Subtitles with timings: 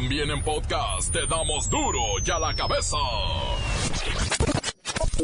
[0.00, 2.96] También en podcast te damos duro y a la cabeza.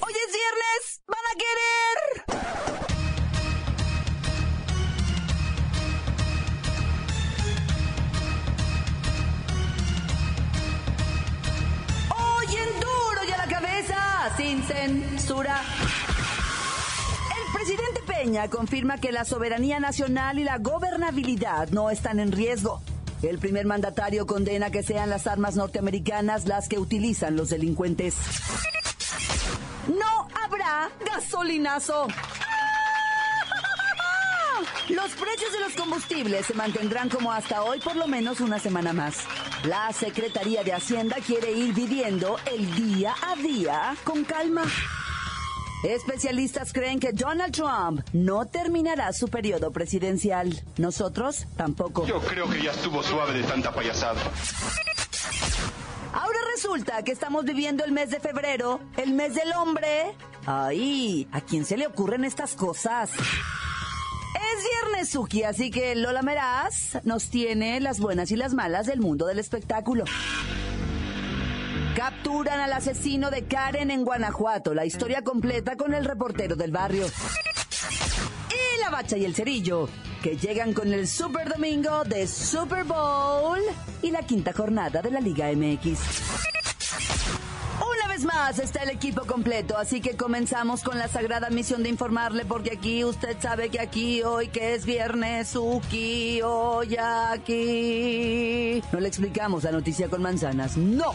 [0.03, 2.25] Hoy es viernes, van a querer.
[12.11, 15.63] Hoy en duro y a la cabeza, sin censura.
[17.31, 22.83] El presidente Peña confirma que la soberanía nacional y la gobernabilidad no están en riesgo.
[23.29, 28.17] El primer mandatario condena que sean las armas norteamericanas las que utilizan los delincuentes.
[29.89, 32.07] No habrá gasolinazo.
[34.91, 38.93] Los precios de los combustibles se mantendrán como hasta hoy por lo menos una semana
[38.93, 39.17] más.
[39.65, 44.65] La Secretaría de Hacienda quiere ir viviendo el día a día con calma.
[45.85, 50.63] Especialistas creen que Donald Trump no terminará su periodo presidencial.
[50.79, 52.07] Nosotros tampoco.
[52.07, 54.19] Yo creo que ya estuvo suave de tanta payasada.
[56.15, 60.15] Ahora resulta que estamos viviendo el mes de febrero, el mes del hombre.
[60.47, 63.11] Ay, ¿a quién se le ocurren estas cosas?
[63.11, 69.01] Es viernes, Suki, así que Lola Meraz nos tiene las buenas y las malas del
[69.01, 70.05] mundo del espectáculo.
[71.97, 74.75] Capturan al asesino de Karen en Guanajuato.
[74.75, 77.07] La historia completa con el reportero del barrio.
[77.07, 79.89] Y la bacha y el cerillo,
[80.21, 83.61] que llegan con el Super Domingo de Super Bowl
[84.03, 86.01] y la quinta jornada de la Liga MX.
[87.81, 91.91] Una vez más está el equipo completo, así que comenzamos con la sagrada misión de
[91.91, 98.83] informarle, porque aquí usted sabe que aquí hoy que es viernes, Uki, hoy aquí.
[98.93, 101.15] No le explicamos la noticia con manzanas, no.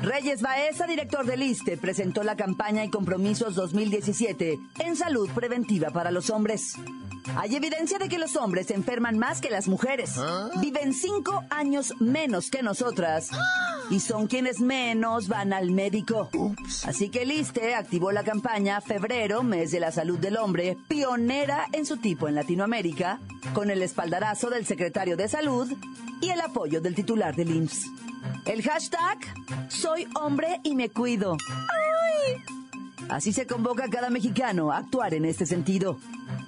[0.00, 6.12] Reyes Baeza, director del ISTE, presentó la campaña y compromisos 2017 en salud preventiva para
[6.12, 6.74] los hombres.
[7.36, 10.14] Hay evidencia de que los hombres se enferman más que las mujeres.
[10.60, 13.30] Viven cinco años menos que nosotras.
[13.90, 16.30] Y son quienes menos van al médico.
[16.86, 21.66] Así que el ISTE activó la campaña Febrero, mes de la salud del hombre, pionera
[21.72, 23.18] en su tipo en Latinoamérica,
[23.52, 25.70] con el espaldarazo del secretario de salud
[26.20, 28.07] y el apoyo del titular del IMSS.
[28.48, 29.18] El hashtag
[29.68, 31.36] Soy hombre y me cuido.
[31.50, 32.42] ¡Ay!
[33.10, 35.98] Así se convoca a cada mexicano a actuar en este sentido.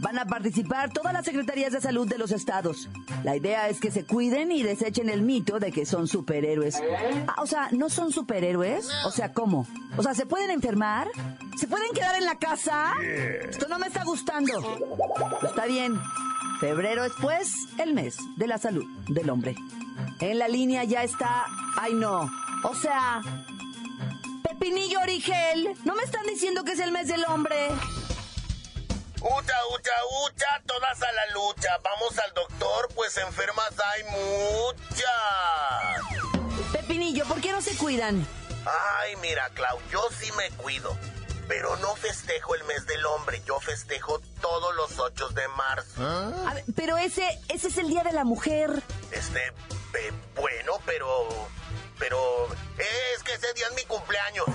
[0.00, 2.88] Van a participar todas las secretarías de salud de los estados.
[3.22, 6.83] La idea es que se cuiden y desechen el mito de que son superhéroes.
[7.27, 8.88] Ah, o sea, ¿no son superhéroes?
[9.05, 9.67] O sea, ¿cómo?
[9.99, 11.09] O sea, ¿se pueden enfermar?
[11.59, 12.94] ¿Se pueden quedar en la casa?
[13.03, 14.53] Esto no me está gustando.
[15.43, 16.00] Está bien.
[16.61, 19.55] Febrero es pues el mes de la salud del hombre.
[20.20, 21.47] En la línea ya está.
[21.76, 22.31] Ay, no.
[22.64, 23.22] O sea.
[24.42, 25.75] Pepinillo Origel.
[25.84, 27.69] ¿No me están diciendo que es el mes del hombre?
[29.22, 29.92] Ucha, ucha,
[30.26, 31.78] ucha, todas a la lucha.
[31.82, 35.03] Vamos al doctor, pues enfermas hay muchas.
[36.72, 38.26] Pepinillo, ¿por qué no se cuidan?
[39.00, 40.97] Ay, mira, Clau, yo sí me cuido.
[41.48, 46.02] Pero no festejo el mes del hombre, yo festejo todos los 8 de marzo.
[46.47, 48.82] A ver, pero ese, ese es el día de la mujer.
[49.10, 49.41] Este,
[49.95, 51.28] eh, bueno, pero.
[51.99, 52.19] Pero.
[52.78, 54.47] Es que ese día es mi cumpleaños.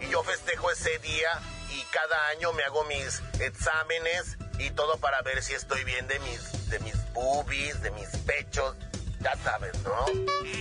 [0.00, 1.28] Y yo festejo ese día
[1.70, 6.18] y cada año me hago mis exámenes y todo para ver si estoy bien de
[6.20, 8.76] mis, de mis boobies, de mis pechos.
[9.20, 10.06] Ya sabes, ¿no?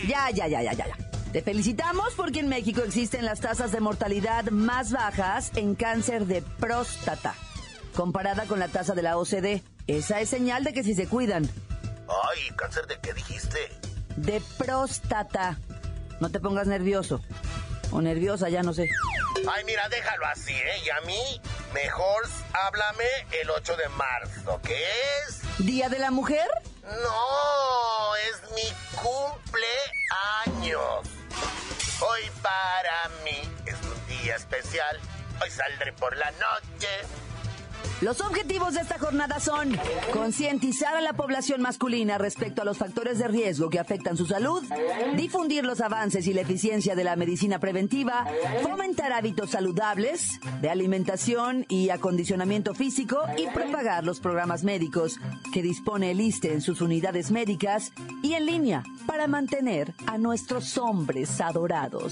[0.07, 0.97] Ya, ya, ya, ya, ya, ya.
[1.33, 6.41] Te felicitamos porque en México existen las tasas de mortalidad más bajas en cáncer de
[6.41, 7.35] próstata,
[7.95, 9.63] comparada con la tasa de la OCDE.
[9.87, 11.49] Esa es señal de que si se cuidan.
[12.07, 13.57] Ay, cáncer de qué dijiste?
[14.15, 15.57] De próstata.
[16.19, 17.21] No te pongas nervioso.
[17.91, 18.89] O nerviosa, ya no sé.
[19.51, 20.81] Ay, mira, déjalo así, ¿eh?
[20.85, 21.41] Y a mí,
[21.73, 22.23] mejor
[22.53, 23.03] háblame
[23.41, 24.81] el 8 de marzo, ¿qué
[25.27, 25.41] es?
[25.57, 26.47] ¿Día de la mujer?
[26.83, 28.71] No, es mi
[29.01, 31.09] cumpleaños.
[32.01, 34.99] Hoy para mí es un día especial.
[35.41, 36.89] Hoy saldré por la noche.
[38.03, 39.77] Los objetivos de esta jornada son
[40.11, 44.61] concientizar a la población masculina respecto a los factores de riesgo que afectan su salud,
[45.15, 48.25] difundir los avances y la eficiencia de la medicina preventiva,
[48.61, 55.17] fomentar hábitos saludables de alimentación y acondicionamiento físico y propagar los programas médicos
[55.53, 60.77] que dispone el ISTE en sus unidades médicas y en línea para mantener a nuestros
[60.77, 62.11] hombres adorados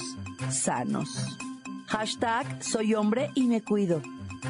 [0.52, 1.38] sanos.
[1.88, 4.02] Hashtag soy hombre y me cuido.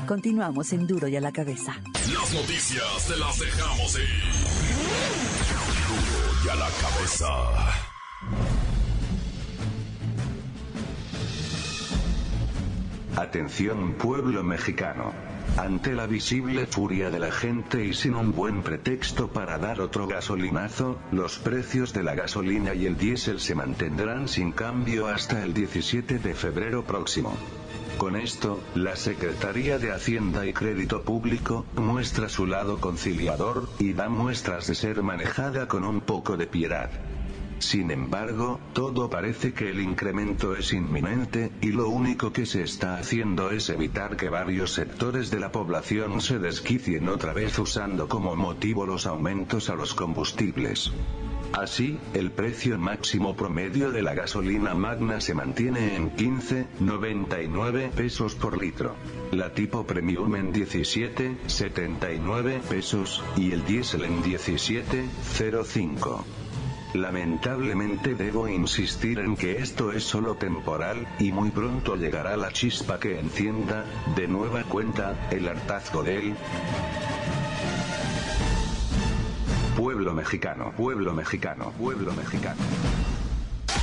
[0.08, 1.76] Continuamos en Duro y a la cabeza.
[2.14, 4.32] Las noticias te las dejamos ir.
[5.88, 7.28] Duro y a la cabeza.
[13.18, 15.14] Atención pueblo mexicano.
[15.58, 20.08] Ante la visible furia de la gente y sin un buen pretexto para dar otro
[20.08, 25.54] gasolinazo, los precios de la gasolina y el diésel se mantendrán sin cambio hasta el
[25.54, 27.36] 17 de febrero próximo.
[28.01, 34.09] Con esto, la Secretaría de Hacienda y Crédito Público muestra su lado conciliador y da
[34.09, 36.89] muestras de ser manejada con un poco de piedad.
[37.59, 42.98] Sin embargo, todo parece que el incremento es inminente, y lo único que se está
[42.98, 48.36] haciendo es evitar que varios sectores de la población se desquicien otra vez usando como
[48.36, 50.92] motivo los aumentos a los combustibles.
[51.53, 58.62] Así, el precio máximo promedio de la gasolina magna se mantiene en 15,99 pesos por
[58.62, 58.95] litro.
[59.31, 66.24] La tipo premium en 17,79 pesos, y el diésel en 17,05.
[66.94, 73.00] Lamentablemente debo insistir en que esto es solo temporal, y muy pronto llegará la chispa
[73.00, 76.36] que encienda, de nueva cuenta, el hartazgo del
[80.01, 82.59] pueblo mexicano, pueblo mexicano, pueblo mexicano.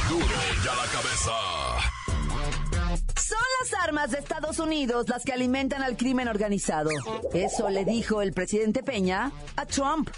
[0.09, 1.31] Duro y a la cabeza.
[3.15, 6.91] Son las armas de Estados Unidos las que alimentan al crimen organizado.
[7.33, 10.11] Eso le dijo el presidente Peña a Trump.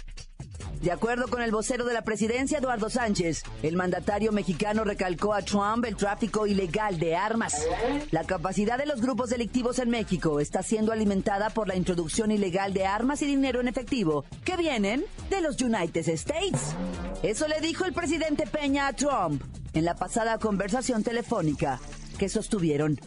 [0.81, 5.43] De acuerdo con el vocero de la presidencia, Eduardo Sánchez, el mandatario mexicano recalcó a
[5.43, 7.67] Trump el tráfico ilegal de armas.
[8.09, 12.73] La capacidad de los grupos delictivos en México está siendo alimentada por la introducción ilegal
[12.73, 16.75] de armas y dinero en efectivo que vienen de los United States.
[17.21, 19.43] Eso le dijo el presidente Peña a Trump
[19.73, 21.79] en la pasada conversación telefónica
[22.17, 22.99] que sostuvieron.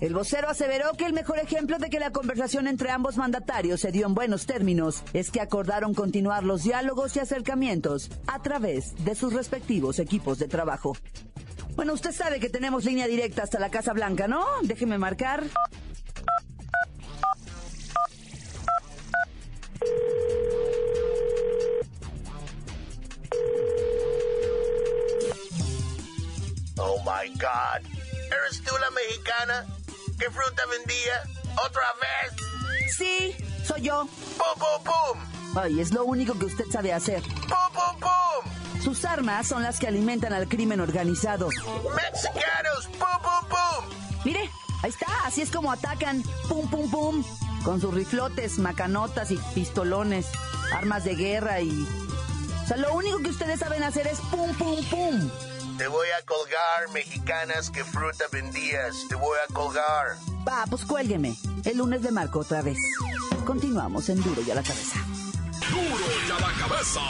[0.00, 3.90] El vocero aseveró que el mejor ejemplo de que la conversación entre ambos mandatarios se
[3.90, 9.16] dio en buenos términos es que acordaron continuar los diálogos y acercamientos a través de
[9.16, 10.96] sus respectivos equipos de trabajo.
[11.74, 14.44] Bueno, usted sabe que tenemos línea directa hasta la Casa Blanca, ¿no?
[14.62, 15.42] Déjeme marcar.
[26.76, 27.84] Oh my God.
[28.30, 29.77] ¿Eres tú la mexicana?
[30.18, 31.22] ¿Qué fruta vendía?
[31.64, 32.96] ¿Otra vez?
[32.96, 34.08] Sí, soy yo.
[34.36, 35.56] ¡Pum, pum, pum!
[35.62, 37.22] Ay, es lo único que usted sabe hacer.
[37.22, 38.82] ¡Pum, pum, pum!
[38.82, 41.48] Sus armas son las que alimentan al crimen organizado.
[41.48, 42.88] ¡Mexicanos!
[42.98, 43.94] ¡Pum, pum, pum!
[44.24, 44.50] Mire,
[44.82, 46.24] ahí está, así es como atacan.
[46.48, 47.24] Pum, pum, pum.
[47.62, 50.26] Con sus riflotes, macanotas y pistolones,
[50.72, 51.86] armas de guerra y...
[52.64, 55.30] O sea, lo único que ustedes saben hacer es pum, pum, pum.
[55.78, 59.06] Te voy a colgar, mexicanas, ¿qué fruta vendías?
[59.08, 60.16] Te voy a colgar.
[60.46, 61.36] Va, pues cuélgueme.
[61.64, 62.78] El lunes le marco otra vez.
[63.46, 64.98] Continuamos en Duro y a la cabeza.
[65.70, 67.00] Duro y a la cabeza.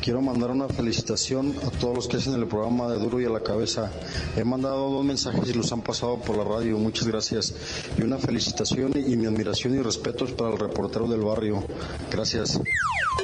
[0.00, 3.28] Quiero mandar una felicitación a todos los que hacen el programa de Duro y a
[3.28, 3.90] la Cabeza.
[4.34, 6.78] He mandado dos mensajes y los han pasado por la radio.
[6.78, 7.54] Muchas gracias.
[7.98, 11.62] Y una felicitación y mi admiración y respeto es para el reportero del barrio.
[12.10, 12.58] Gracias.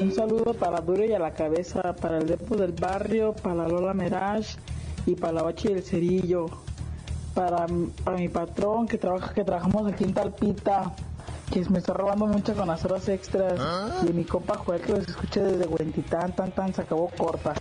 [0.02, 3.68] Un saludo para Duro y a la Cabeza, para el Depo del Barrio, para la
[3.68, 4.58] Lola Merage
[5.06, 6.44] y para la Bachi del Cerillo.
[7.34, 7.66] Para,
[8.04, 10.94] para mi patrón que trabaja, que trabajamos aquí en Talpita
[11.50, 13.60] que me está robando mucho con las horas extras.
[14.08, 17.54] Y mi compa Joel que los escuché desde Huentitán, tan tan, se acabó corta.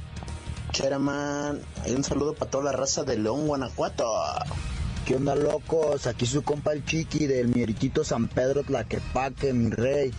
[0.71, 4.05] Cheraman, hay un saludo para toda la raza de León, Guanajuato.
[5.05, 6.05] ¿Qué onda, locos?
[6.05, 10.11] Aquí su compa el Chiqui del Mieritito San Pedro Tlaquepaque, mi rey.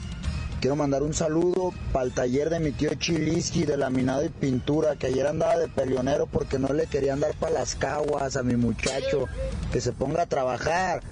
[0.60, 4.96] Quiero mandar un saludo para el taller de mi tío Chiliski de laminado y pintura,
[4.96, 8.56] que ayer andaba de peleonero porque no le querían dar para las caguas a mi
[8.56, 9.26] muchacho.
[9.72, 11.02] Que se ponga a trabajar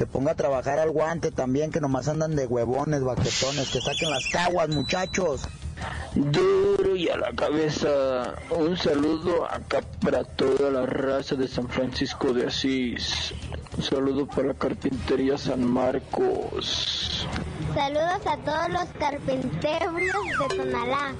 [0.00, 4.08] que ponga a trabajar al guante también, que nomás andan de huevones, baquetones, que saquen
[4.08, 5.42] las caguas, muchachos.
[6.14, 8.34] Duro y a la cabeza.
[8.48, 13.34] Un saludo acá para toda la raza de San Francisco de Asís.
[13.76, 17.26] Un saludo para la carpintería San Marcos.
[17.74, 21.12] Saludos a todos los carpinteros de Tonalá.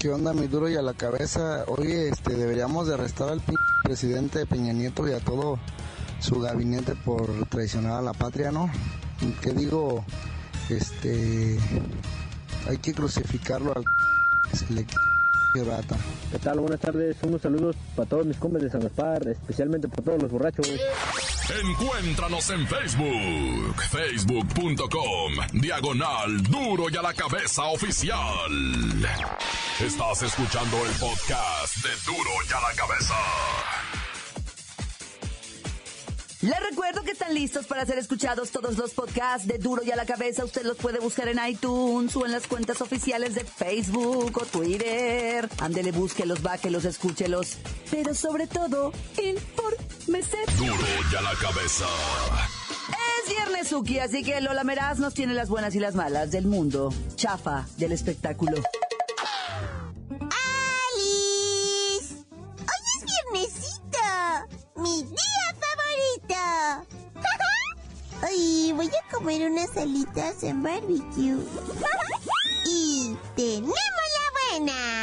[0.00, 1.62] ¿Qué onda, mi duro y a la cabeza?
[1.68, 3.40] Oye, este, deberíamos de arrestar al
[3.84, 5.60] presidente de Peña Nieto y a todo
[6.20, 8.70] su gabinete por traicionar a la patria, ¿no?
[9.42, 10.04] ¿Qué digo?
[10.68, 11.58] Este,
[12.68, 13.84] hay que crucificarlo al
[14.52, 14.86] se le
[15.64, 15.96] rata.
[16.30, 16.60] ¿Qué tal?
[16.60, 17.16] Buenas tardes.
[17.22, 20.68] Unos saludos para todos mis comes de San Gaspar, especialmente para todos los borrachos.
[21.62, 28.50] Encuéntranos en Facebook, facebook.com, diagonal duro y a la cabeza oficial.
[29.80, 33.14] Estás escuchando el podcast de duro y a la cabeza.
[36.42, 39.96] Les recuerdo que están listos para ser escuchados todos los podcasts de Duro y a
[39.96, 40.44] la Cabeza.
[40.44, 45.48] Usted los puede buscar en iTunes o en las cuentas oficiales de Facebook o Twitter.
[45.58, 47.56] Ándele, búsquelos, báquelos, escúchelos.
[47.90, 50.36] Pero sobre todo, infórmese.
[50.58, 50.74] Duro
[51.10, 51.86] y a la Cabeza.
[53.24, 56.44] Es viernes, Suki, así que Lola Meraz nos tiene las buenas y las malas del
[56.46, 56.92] mundo.
[57.14, 58.62] Chafa del espectáculo.
[60.90, 62.14] ¡Alice!
[62.60, 63.76] ¡Hoy es viernesito!
[64.76, 65.25] ¡Mi día
[68.26, 71.36] Hoy voy a comer unas alitas en barbecue.
[72.64, 74.95] Y tenemos la buena.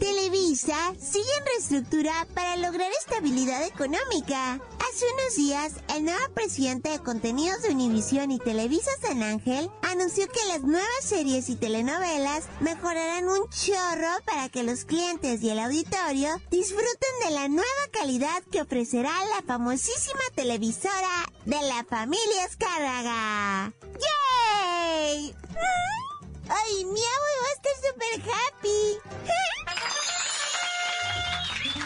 [0.00, 4.54] Televisa sigue en reestructura para lograr estabilidad económica.
[4.54, 10.26] Hace unos días, el nuevo presidente de contenidos de Univisión y Televisa San Ángel anunció
[10.28, 15.58] que las nuevas series y telenovelas mejorarán un chorro para que los clientes y el
[15.58, 23.74] auditorio disfruten de la nueva calidad que ofrecerá la famosísima televisora de la familia Escárraga.
[24.00, 25.34] ¡Yay!
[26.48, 29.20] ¡Ay, mi abuelo va a estar súper happy!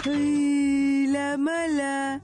[0.07, 2.21] ¡Ay, la mala!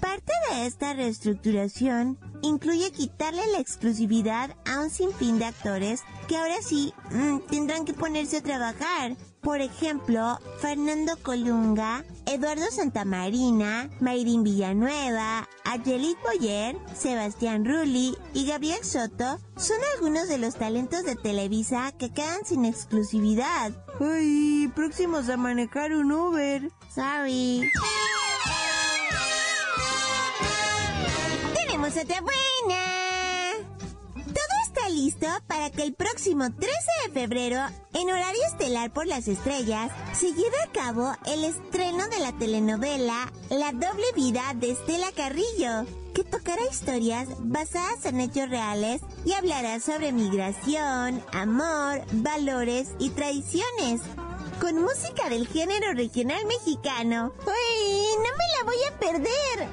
[0.00, 6.62] Parte de esta reestructuración incluye quitarle la exclusividad a un sinfín de actores que ahora
[6.62, 9.16] sí mm, tendrán que ponerse a trabajar.
[9.44, 19.38] Por ejemplo, Fernando Colunga, Eduardo Santamarina, Mayrin Villanueva, Ayelit Boyer, Sebastián Rulli y Gabriel Soto
[19.56, 23.72] son algunos de los talentos de Televisa que quedan sin exclusividad.
[24.00, 26.70] ¡Ay, próximos a manejar un Uber!
[26.94, 27.70] Sorry.
[31.54, 33.03] Tenemos otra buena.
[34.94, 36.72] Listo para que el próximo 13
[37.04, 37.58] de febrero,
[37.94, 43.32] en horario estelar por las estrellas, se lleve a cabo el estreno de la telenovela
[43.50, 45.84] La doble vida de Estela Carrillo,
[46.14, 54.00] que tocará historias basadas en hechos reales y hablará sobre migración, amor, valores y tradiciones
[54.60, 57.32] con música del género regional mexicano.
[57.40, 59.68] ¡Ay, no me la voy a perder!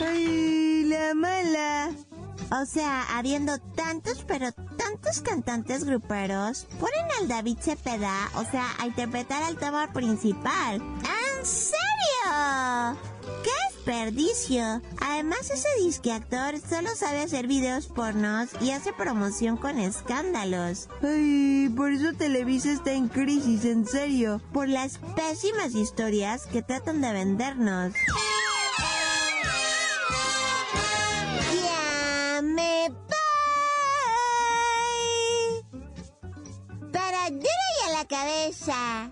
[0.00, 2.07] ¡Ay, la mala!
[2.50, 8.86] O sea, habiendo tantos, pero tantos cantantes gruperos, ponen al David Cepeda, o sea, a
[8.86, 10.76] interpretar al tema principal.
[10.76, 12.98] ¿En serio?
[13.44, 14.80] ¡Qué desperdicio!
[15.00, 20.88] Además, ese disque actor solo sabe hacer videos pornos y hace promoción con escándalos.
[21.02, 24.40] ¡Ay, por eso Televisa está en crisis, en serio!
[24.54, 27.92] Por las pésimas historias que tratan de vendernos.
[38.58, 39.10] Cabeza.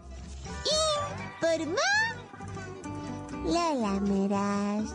[1.40, 1.78] Informó
[3.44, 4.94] Lola Meraz.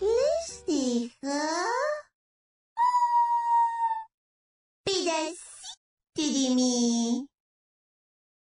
[0.00, 1.14] Les dijo...
[4.84, 5.42] Pedacito
[6.16, 7.26] de mí.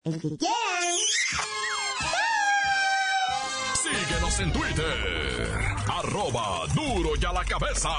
[0.05, 0.99] El que quieran.
[3.75, 7.91] Síguenos en Twitter, arroba duro y a la cabeza.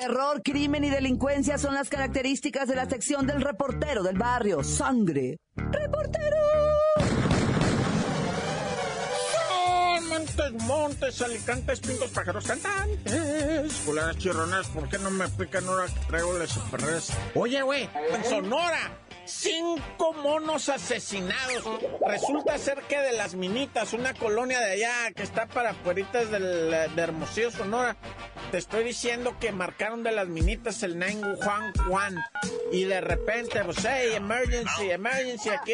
[0.00, 4.64] Terror, crimen y delincuencia son las características de la sección del reportero del barrio.
[4.64, 5.36] Sangre.
[5.56, 6.36] ¡Reportero!
[10.08, 16.00] Montes, montes, alicantes, pintos, pájaros, cantantes, culeras chirronas, ¿por qué no me pican ahora que
[16.08, 17.12] traigo superredes?
[17.34, 18.98] Oye, güey, en Sonora,
[19.30, 21.64] cinco monos asesinados.
[22.06, 26.70] Resulta ser que de las Minitas, una colonia de allá que está para afueritas del,
[26.70, 27.96] de Hermosillo, Sonora,
[28.50, 32.20] te estoy diciendo que marcaron de las Minitas el 911
[32.72, 35.72] y de repente, pues, hey, emergency, emergency, aquí,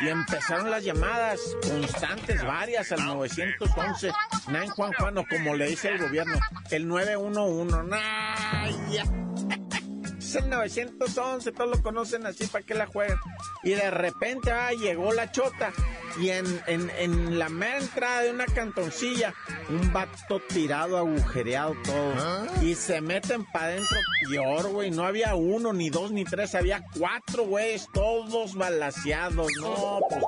[0.00, 4.10] y, empezaron las llamadas constantes, varias, al 911,
[4.48, 6.38] 911, o como le dice el gobierno,
[6.70, 9.25] el 911, nah ya.
[10.26, 13.16] Es el 911, todos lo conocen así, ¿para qué la juegan?
[13.62, 15.72] Y de repente, ah, llegó la chota.
[16.20, 19.34] Y en, en, en la mera entrada de una cantoncilla,
[19.68, 22.46] un vato tirado, agujereado todo.
[22.60, 24.90] Y se meten para adentro peor, güey.
[24.90, 29.52] No había uno, ni dos, ni tres, había cuatro, güeyes, todos balaseados.
[29.60, 30.24] No, pues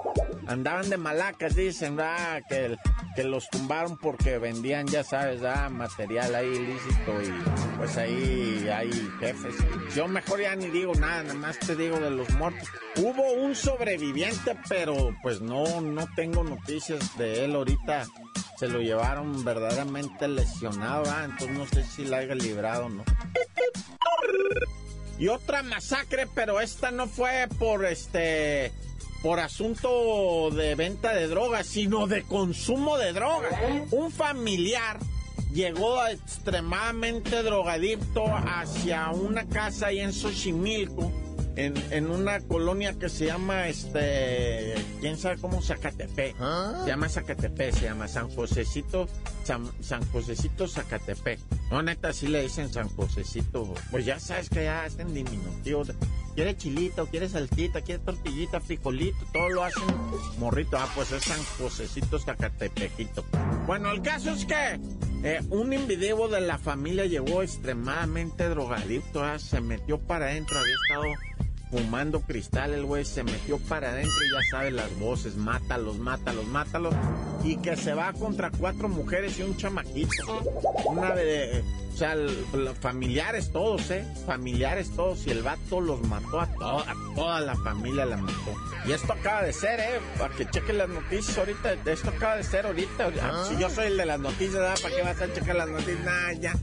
[0.49, 2.77] andaban de malacas, dicen, ah, que,
[3.25, 8.91] los tumbaron porque vendían, ya sabes, ah, material ahí ilícito y pues ahí hay
[9.21, 9.55] jefes.
[9.95, 12.69] Yo mejor ya ni digo nada, nada más te digo de los muertos.
[12.97, 18.07] Hubo un sobreviviente, pero pues no, no tengo noticias de él ahorita.
[18.57, 23.05] Se lo llevaron verdaderamente lesionado, ah, entonces no sé si la haya librado no.
[25.19, 28.73] Y otra masacre, pero esta no fue por este
[29.23, 33.53] por asunto de venta de drogas, sino de consumo de drogas.
[33.91, 34.99] Un familiar
[35.53, 41.11] llegó extremadamente drogadicto hacia una casa ahí en Xochimilco,
[41.57, 46.37] en, en una colonia que se llama, este, quién sabe cómo, Zacatepec.
[46.37, 49.09] Se llama Zacatepec, se llama San Josecito,
[49.43, 51.41] San, San Josecito Zacatepec.
[51.73, 53.75] No, neta, sí le dicen San Josecito.
[53.91, 55.83] Pues ya sabes que ya está en diminutivo.
[56.39, 59.83] Quiere chilito, quiere saltita, quiere tortillita, frijolito, todo lo hacen
[60.39, 60.77] morrito.
[60.79, 63.25] Ah, pues es San Josecito Zacatepejito.
[63.67, 64.79] Bueno, el caso es que
[65.25, 70.75] eh, un individuo de la familia llegó extremadamente drogadicto, ah, se metió para adentro, había
[70.75, 71.07] estado
[71.73, 76.47] fumando cristal, el güey se metió para adentro y ya sabe las voces, mátalos, mátalos,
[76.47, 76.95] mátalos,
[77.45, 80.41] y que se va contra cuatro mujeres y un chamaquito.
[80.87, 84.07] Una de, o sea, los familiares todos, ¿eh?
[84.27, 88.55] Familiares todos, y el vato los mató a, to a toda la familia, la mató.
[88.87, 90.01] Y esto acaba de ser, ¿eh?
[90.17, 93.11] Para que chequen las noticias ahorita, esto acaba de ser ahorita.
[93.49, 94.81] Si yo soy el de las noticias.
[94.81, 96.01] ¿para qué vas a checar las noticias?
[96.05, 96.55] Nah, ya.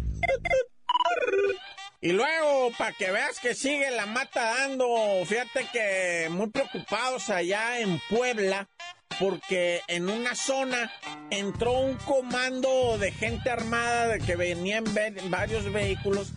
[2.01, 4.87] Y luego, para que veas que sigue la mata dando,
[5.25, 8.69] fíjate que muy preocupados allá en Puebla,
[9.19, 10.91] porque en una zona
[11.29, 14.83] entró un comando de gente armada de que venían
[15.29, 16.31] varios vehículos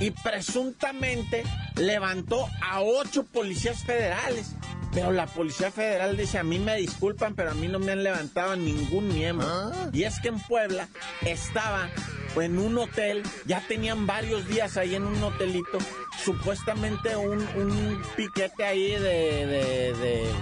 [0.00, 1.44] y presuntamente
[1.76, 4.54] levantó a ocho policías federales.
[4.92, 8.02] Pero la Policía Federal dice, a mí me disculpan, pero a mí no me han
[8.02, 9.48] levantado ningún miembro.
[9.92, 10.88] Y es que en Puebla
[11.22, 11.88] estaba
[12.36, 15.78] en un hotel, ya tenían varios días ahí en un hotelito,
[16.22, 20.32] supuestamente un, un piquete ahí de, de, de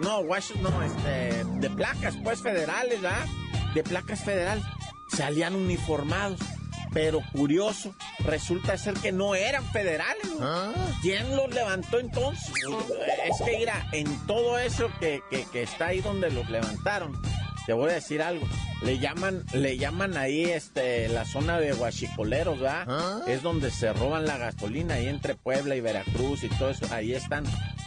[0.00, 3.26] no, no, este, de placas, pues, federales, ¿verdad?
[3.74, 4.64] De placas federales.
[5.08, 6.40] Salían uniformados.
[6.92, 7.92] Pero curioso,
[8.24, 10.26] resulta ser que no eran federales.
[11.02, 12.52] ¿Quién los levantó entonces?
[13.24, 17.20] Es que mira, en todo eso que, que, que está ahí donde los levantaron,
[17.66, 18.46] te voy a decir algo.
[18.82, 23.26] Le llaman, le llaman ahí este la zona de Huachicoleros, ¿verdad?
[23.28, 26.86] Es donde se roban la gasolina ahí entre Puebla y Veracruz y todo eso.
[26.90, 27.44] Ahí están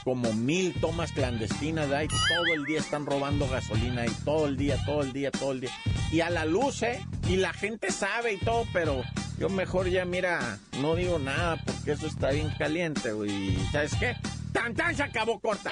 [0.08, 2.04] como mil tomas clandestinas, ¿verdad?
[2.04, 5.52] Y todo el día están robando gasolina ahí, todo el día, todo el día, todo
[5.52, 5.70] el día.
[6.14, 7.06] Y a la luz, ¿eh?
[7.28, 9.04] Y la gente sabe y todo, pero
[9.38, 13.58] yo mejor ya, mira, no digo nada porque eso está bien caliente, güey.
[13.74, 14.16] ¿Sabes qué?
[14.54, 14.96] ¡Tan, tan!
[14.96, 15.72] Se acabó corta.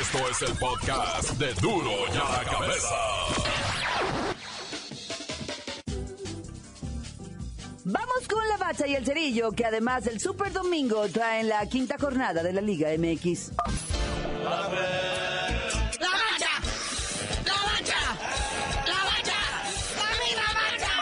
[0.00, 2.88] Esto es el podcast de Duro y a la Cabeza.
[8.36, 12.42] Con la bacha y el cerillo, que además del Super Domingo traen la quinta jornada
[12.42, 13.52] de la Liga MX.
[14.44, 14.68] ¡La bacha!
[16.00, 16.10] ¡La
[17.64, 17.96] bacha!
[18.84, 19.38] ¡La bacha!
[20.34, 20.92] ¡La bacha!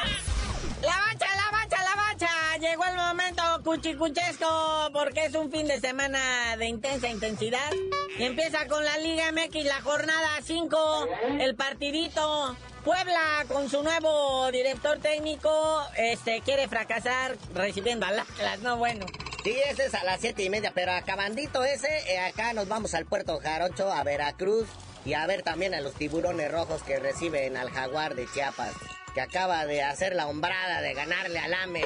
[0.81, 2.31] ¡La bacha, la bacha, la bacha!
[2.61, 7.73] Llegó el momento cuchicuchesco porque es un fin de semana de intensa intensidad.
[8.17, 11.09] Y empieza con la Liga MX, la jornada 5,
[11.41, 12.57] el partidito.
[12.85, 19.07] Puebla con su nuevo director técnico este quiere fracasar recibiendo al Atlas, no bueno.
[19.43, 22.93] Sí, ese es a las siete y media, pero acabandito ese, eh, acá nos vamos
[22.93, 24.69] al puerto Jarocho, a Veracruz
[25.07, 28.75] y a ver también a los tiburones rojos que reciben al jaguar de Chiapas,
[29.15, 31.85] que acaba de hacer la hombrada de ganarle al AME.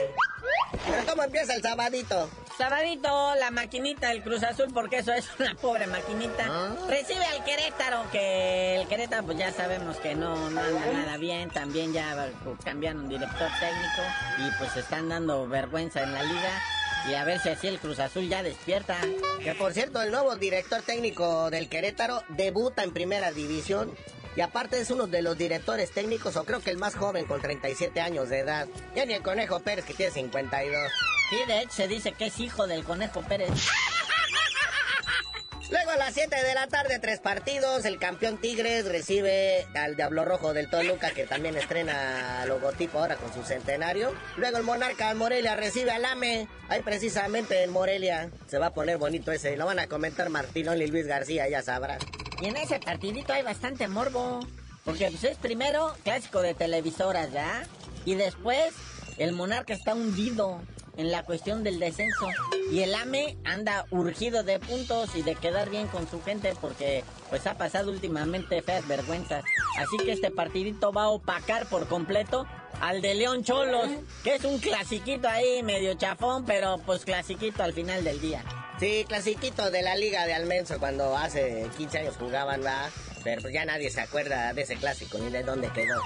[0.85, 2.29] Pero ¿cómo empieza el sabadito?
[2.59, 6.75] Sabadito, la maquinita del Cruz Azul, porque eso es una pobre maquinita.
[6.89, 11.51] Recibe al Querétaro, que el Querétaro pues ya sabemos que no, no anda nada bien.
[11.51, 12.29] También ya
[12.65, 14.03] cambiaron un director técnico
[14.39, 16.61] y pues están dando vergüenza en la liga.
[17.09, 18.97] Y a ver si así el Cruz Azul ya despierta.
[19.41, 23.95] Que por cierto, el nuevo director técnico del Querétaro debuta en primera división.
[24.39, 27.43] Y aparte es uno de los directores técnicos, o creo que el más joven, con
[27.43, 28.69] 37 años de edad.
[28.95, 30.93] Ya ni el Conejo Pérez, que tiene 52.
[31.29, 33.51] Sí, de hecho se dice que es hijo del Conejo Pérez.
[35.73, 37.85] Luego a las 7 de la tarde, tres partidos.
[37.85, 43.35] El campeón Tigres recibe al Diablo Rojo del Toluca, que también estrena logotipo ahora con
[43.35, 44.15] su centenario.
[44.37, 46.47] Luego el Monarca Morelia recibe al AME.
[46.69, 49.57] Ahí precisamente en Morelia se va a poner bonito ese.
[49.57, 51.99] Lo van a comentar Martinón y Luis García, ya sabrán.
[52.41, 54.41] Y en ese partidito hay bastante morbo.
[54.85, 57.67] Porque pues es primero clásico de televisoras, ¿ya?
[58.07, 58.73] Y después
[59.19, 60.61] el Monarca está hundido
[60.99, 62.27] en la cuestión del descenso.
[62.71, 67.03] Y el AME anda urgido de puntos y de quedar bien con su gente porque
[67.31, 69.43] pues ha pasado últimamente feas vergüenzas.
[69.79, 72.47] Así que este partidito va a opacar por completo
[72.81, 73.89] al de León Cholos,
[74.23, 78.45] que es un clasiquito ahí medio chafón, pero pues clasiquito al final del día.
[78.79, 82.91] Sí, clasiquito de la Liga de Almenso cuando hace 15 años jugaban, va.
[83.25, 86.01] Pero pues ya nadie se acuerda de ese clásico ni de dónde quedó.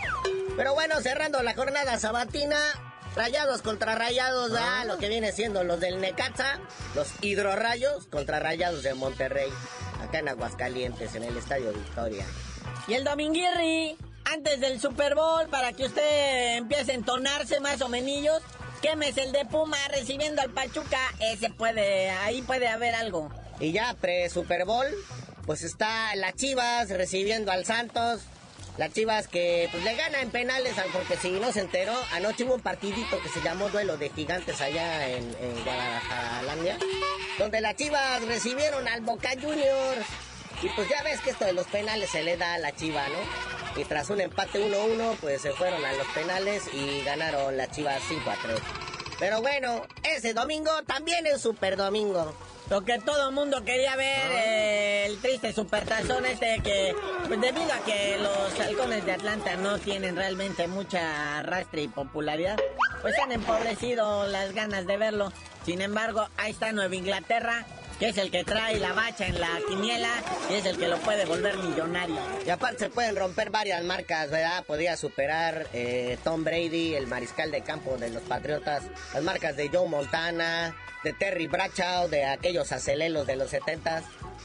[0.57, 2.59] Pero bueno, cerrando la jornada sabatina,
[3.15, 4.85] Rayados contra Rayados, ah.
[4.87, 6.59] lo que viene siendo los del Necaxa,
[6.95, 9.51] los hidrorrayos contra Rayados de Monterrey,
[10.03, 12.25] acá en Aguascalientes, en el Estadio Victoria.
[12.89, 17.89] Y el Dominguirri, antes del Super Bowl, para que usted empiece a entonarse más o
[17.89, 18.41] menos,
[18.81, 23.31] quemes el de Puma recibiendo al Pachuca, ese puede, ahí puede haber algo.
[23.61, 24.87] Y ya pre-Super Bowl,
[25.45, 28.23] pues está la Chivas recibiendo al Santos,
[28.79, 32.55] las Chivas que pues, le gana en penales, porque si no se enteró, anoche hubo
[32.55, 35.33] un partidito que se llamó Duelo de Gigantes allá en,
[35.65, 36.79] Guadalajara,
[37.39, 40.07] donde las Chivas recibieron al Boca Juniors.
[40.63, 43.03] Y pues ya ves que esto de los penales se le da a la Chiva,
[43.09, 43.81] ¿no?
[43.81, 48.01] Y tras un empate 1-1, pues se fueron a los penales y ganaron las Chivas
[48.09, 48.61] 5-3.
[49.19, 52.33] Pero bueno, ese domingo también es super domingo.
[52.73, 56.97] Lo que todo el mundo quería ver, eh, el triste supertazón este que,
[57.29, 62.59] pues debido a que los halcones de Atlanta no tienen realmente mucha arrastre y popularidad,
[63.03, 65.35] pues han empobrecido las ganas de verlo.
[65.67, 67.67] Sin embargo, ahí está Nueva Inglaterra,
[67.99, 70.09] que es el que trae la bacha en la quiniela
[70.49, 72.17] y es el que lo puede volver millonario.
[72.47, 74.65] Y aparte se pueden romper varias marcas, ¿verdad?
[74.65, 79.69] Podría superar eh, Tom Brady, el mariscal de campo de los Patriotas, las marcas de
[79.69, 84.03] Joe Montana, de Terry Bradshaw, de aquellos acelelos de los 70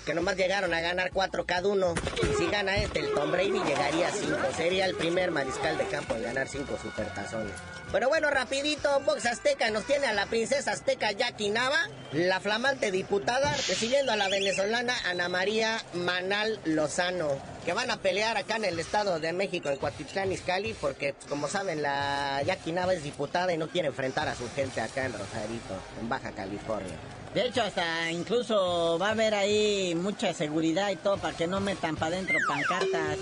[0.08, 1.93] que nomás llegaron a ganar cuatro cada uno.
[2.24, 4.38] Y si gana este, el Tom Brady llegaría a cinco.
[4.56, 7.52] Sería el primer mariscal de campo en ganar cinco supertazones.
[7.91, 12.89] Pero bueno, rapidito, Box Azteca nos tiene a la princesa azteca Jackie Nava, la flamante
[12.89, 18.63] diputada, recibiendo a la venezolana Ana María Manal Lozano, que van a pelear acá en
[18.63, 23.58] el Estado de México, en Cuatitlán, Izcalli, porque como saben, la Jackie es diputada y
[23.58, 26.95] no quiere enfrentar a su gente acá en Rosarito, en Baja California.
[27.34, 31.60] De hecho, hasta incluso va a haber ahí mucha seguridad y todo para que no
[31.60, 33.17] metan para adentro pancartas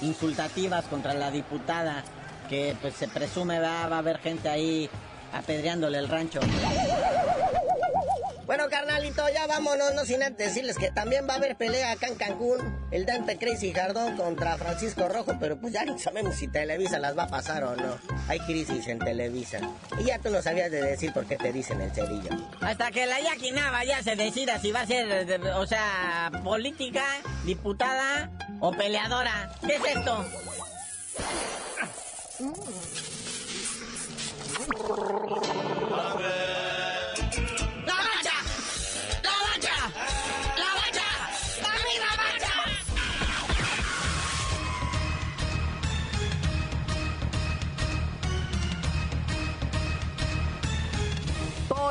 [0.00, 2.04] insultativas contra la diputada
[2.48, 4.88] que pues se presume va, va a haber gente ahí
[5.32, 6.38] apedreándole el rancho.
[8.48, 12.06] Bueno, carnalito, ya vámonos, no sin antes decirles que también va a haber pelea acá
[12.06, 12.88] en Cancún.
[12.90, 17.14] El Dante Crazy Jardón contra Francisco Rojo, pero pues ya ni sabemos si Televisa las
[17.16, 17.98] va a pasar o no.
[18.26, 19.58] Hay crisis en Televisa.
[20.00, 22.30] Y ya tú no sabías de decir por qué te dicen el cerillo.
[22.62, 27.04] Hasta que la Yaquinaba ya se decida si va a ser, o sea, política,
[27.44, 28.30] diputada
[28.60, 29.50] o peleadora.
[29.60, 30.24] ¿Qué es esto?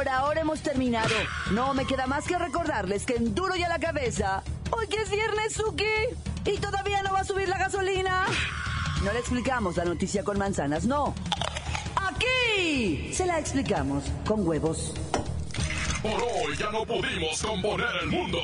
[0.09, 1.13] Ahora hemos terminado.
[1.51, 5.01] No me queda más que recordarles que en duro y a la cabeza, hoy que
[5.01, 5.83] es viernes, Suki,
[6.45, 8.25] y todavía no va a subir la gasolina.
[9.03, 11.13] No le explicamos la noticia con manzanas, no.
[11.95, 14.93] Aquí se la explicamos con huevos.
[16.01, 18.39] Por hoy ya no pudimos componer el mundo.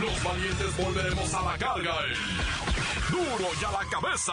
[0.00, 1.94] Los valientes volveremos a la carga.
[3.10, 4.32] Duro y a la cabeza.